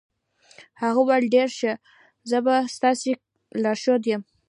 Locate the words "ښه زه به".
1.57-2.55